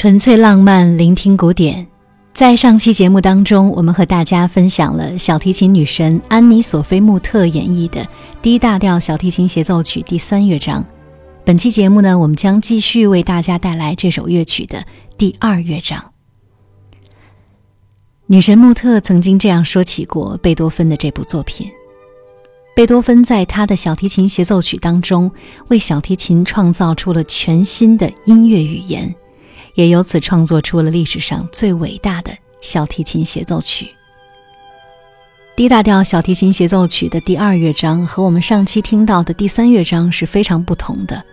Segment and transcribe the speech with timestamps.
[0.00, 1.86] 纯粹浪漫，聆听古典。
[2.32, 8.08] 在上期节目当中，我们和大家分享了小提琴女神安妮·索菲·穆特演绎的
[8.40, 10.82] D 大调小提琴协奏曲第三乐章。
[11.44, 14.82] 本期节目呢，我们将继续为大家带来这首乐曲的
[15.18, 16.02] 第二乐章。
[18.24, 21.70] 女神穆特曾经这样说起过贝多芬的这部作品：
[22.74, 25.30] 贝多芬在他的小提琴协奏曲当中，
[25.68, 29.14] 为小提琴创造出了全新的音乐语言。
[29.80, 33.88] 也由此创作出了历史上最伟大的小提琴协奏曲。
[35.56, 41.24] D 大调小提琴协奏曲的第二乐章和我们上期听到的第三乐章是非常不同的。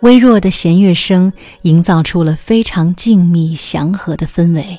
[0.00, 4.78] 微弱的弦乐声营造出了非常静谧祥和的氛围，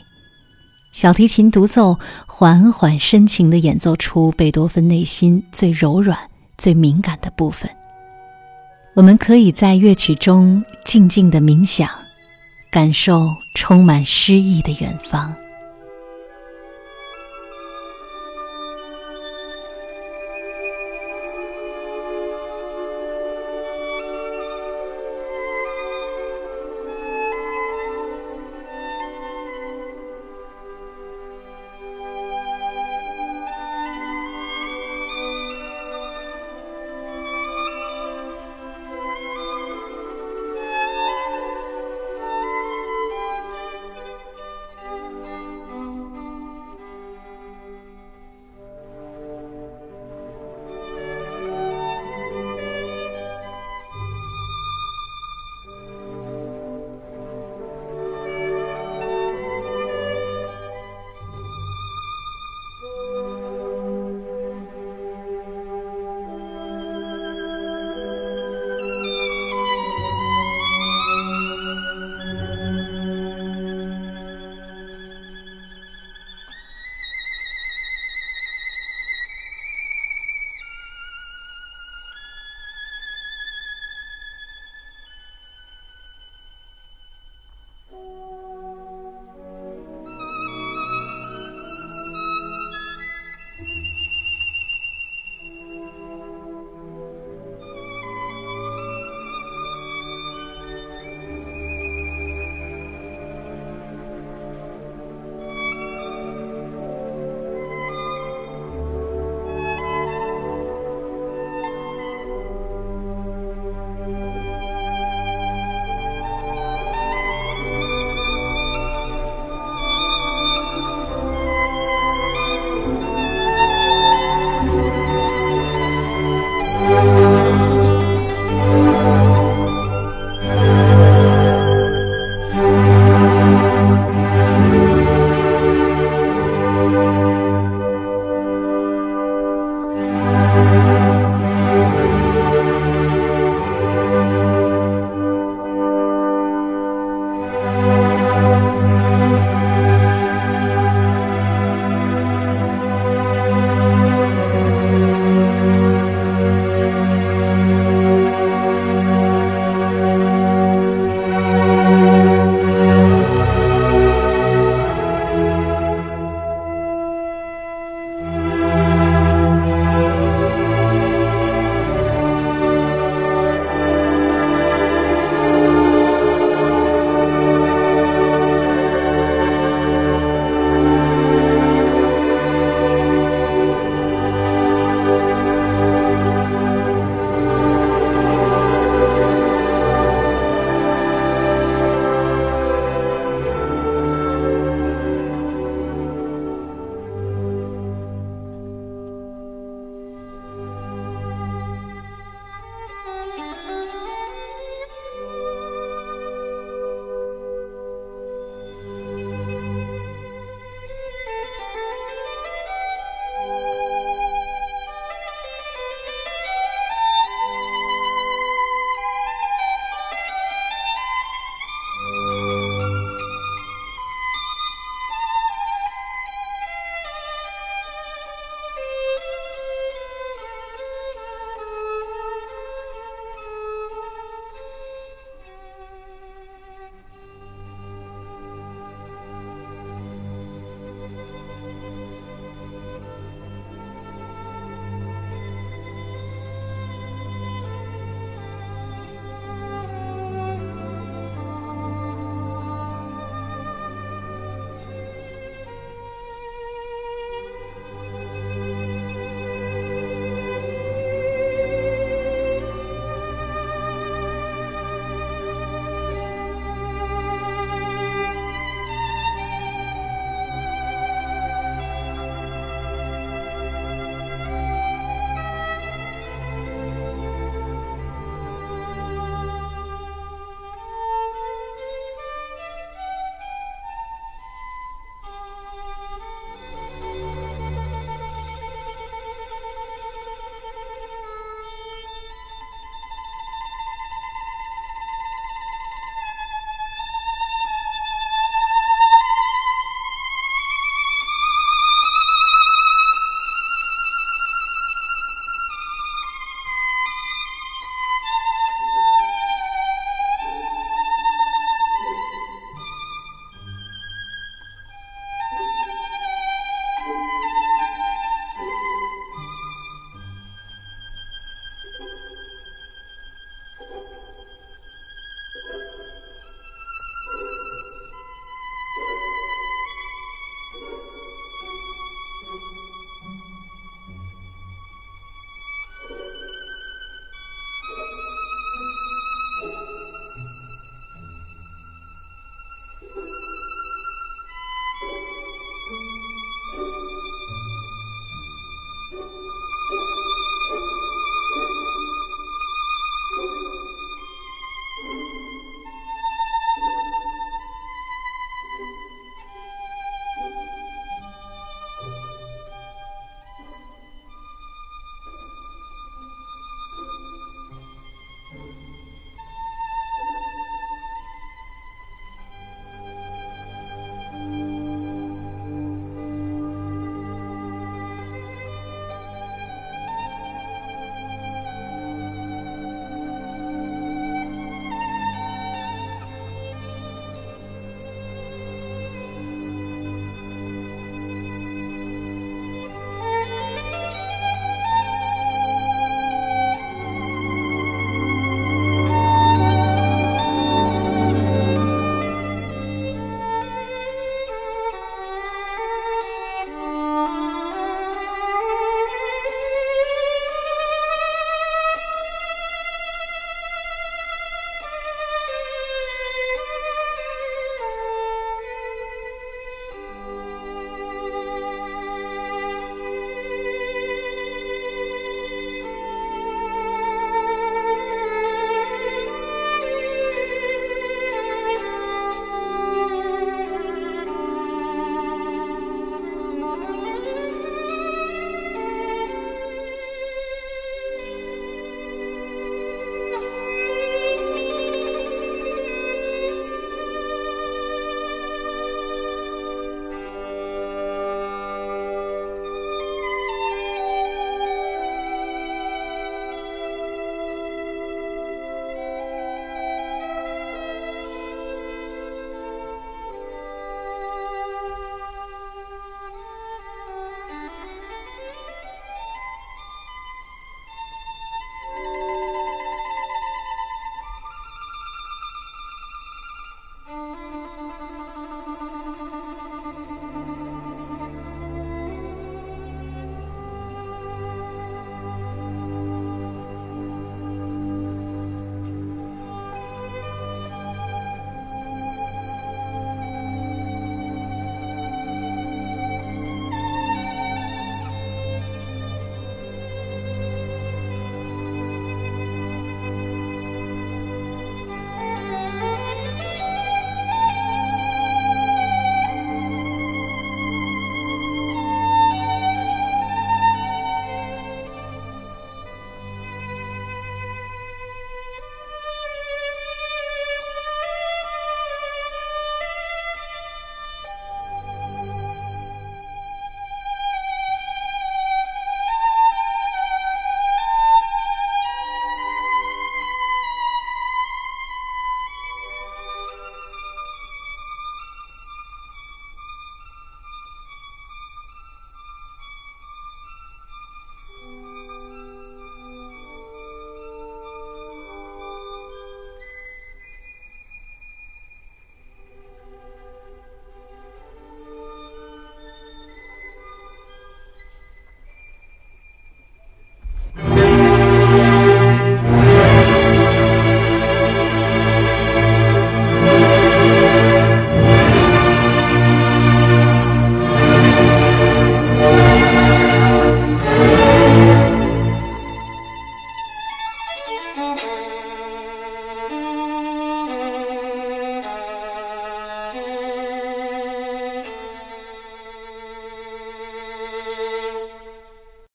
[0.91, 6.17] 小提琴独奏缓缓深情地演奏出贝多芬内心最柔软、
[6.57, 7.69] 最敏感的部分。
[8.95, 11.87] 我们可以在乐曲中静静地冥想。
[12.71, 15.35] 感受充满诗意的远方。